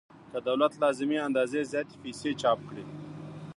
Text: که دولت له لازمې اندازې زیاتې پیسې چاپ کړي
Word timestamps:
که 0.31 0.37
دولت 0.47 0.73
له 0.75 0.81
لازمې 0.83 1.17
اندازې 1.27 1.59
زیاتې 1.71 1.95
پیسې 2.03 2.31
چاپ 2.41 2.59
کړي 2.69 2.85